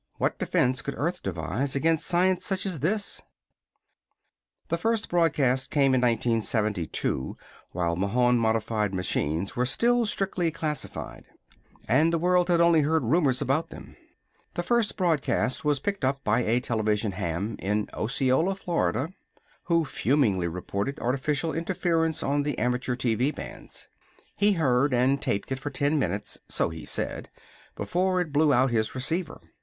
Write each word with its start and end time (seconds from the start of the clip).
What 0.15 0.39
defense 0.39 0.81
could 0.81 0.95
Earth 0.97 1.21
devise 1.21 1.75
against 1.75 2.07
science 2.07 2.43
such 2.43 2.65
as 2.65 2.79
this?_ 2.79 3.21
[Illustration: 4.63 4.63
Did 4.97 5.03
the 5.03 5.07
broadcasts 5.09 5.67
foretell 5.67 5.91
flesh 5.91 5.91
rending 5.91 6.41
supersonic 6.41 6.91
blasts?] 6.91 6.97
The 6.97 6.97
first 6.97 6.97
broadcast 6.97 7.01
came 7.05 7.13
in 7.13 7.21
1972, 7.21 7.37
while 7.73 7.95
Mahon 7.95 8.39
modified 8.39 8.93
machines 8.95 9.55
were 9.55 9.65
still 9.67 10.05
strictly 10.07 10.49
classified, 10.49 11.25
and 11.87 12.11
the 12.11 12.17
world 12.17 12.47
had 12.47 12.53
heard 12.59 12.63
only 12.65 12.83
rumors 12.83 13.43
about 13.43 13.69
them. 13.69 13.95
The 14.55 14.63
first 14.63 14.97
broadcast 14.97 15.63
was 15.63 15.79
picked 15.79 16.03
up 16.03 16.23
by 16.23 16.39
a 16.45 16.59
television 16.59 17.11
ham 17.11 17.55
in 17.59 17.87
Osceola, 17.93 18.55
Florida, 18.55 19.09
who 19.65 19.85
fumingly 19.85 20.47
reported 20.47 20.99
artificial 20.99 21.53
interference 21.53 22.23
on 22.23 22.41
the 22.41 22.57
amateur 22.57 22.95
TV 22.95 23.35
bands. 23.35 23.87
He 24.35 24.53
heard 24.53 24.95
and 24.95 25.21
taped 25.21 25.51
it 25.51 25.59
for 25.59 25.69
ten 25.69 25.99
minutes 25.99 26.39
so 26.49 26.69
he 26.69 26.85
said 26.85 27.29
before 27.75 28.19
it 28.19 28.33
blew 28.33 28.51
out 28.51 28.71
his 28.71 28.95
receiver. 28.95 29.39